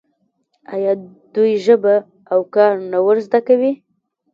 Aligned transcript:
آیا 0.73 0.93
دوی 1.33 1.53
ژبه 1.65 1.95
او 2.31 2.39
کار 2.53 2.73
نه 2.91 2.99
ور 3.05 3.17
زده 3.27 3.39
کوي؟ 3.47 3.71